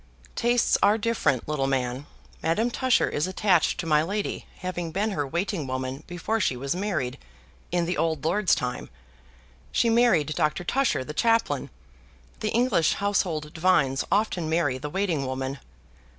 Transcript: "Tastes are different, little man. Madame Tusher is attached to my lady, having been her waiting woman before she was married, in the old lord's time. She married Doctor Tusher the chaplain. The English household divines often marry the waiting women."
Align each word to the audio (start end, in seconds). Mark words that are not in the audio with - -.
"Tastes 0.35 0.79
are 0.81 0.97
different, 0.97 1.47
little 1.47 1.67
man. 1.67 2.07
Madame 2.41 2.71
Tusher 2.71 3.07
is 3.07 3.27
attached 3.27 3.79
to 3.79 3.85
my 3.85 4.01
lady, 4.01 4.47
having 4.57 4.89
been 4.91 5.11
her 5.11 5.27
waiting 5.27 5.67
woman 5.67 6.03
before 6.07 6.39
she 6.39 6.57
was 6.57 6.75
married, 6.75 7.19
in 7.71 7.85
the 7.85 7.97
old 7.99 8.25
lord's 8.25 8.55
time. 8.55 8.89
She 9.71 9.91
married 9.91 10.33
Doctor 10.35 10.63
Tusher 10.63 11.03
the 11.03 11.13
chaplain. 11.13 11.69
The 12.39 12.49
English 12.49 12.93
household 12.93 13.53
divines 13.53 14.03
often 14.11 14.49
marry 14.49 14.79
the 14.79 14.89
waiting 14.89 15.27
women." 15.27 15.59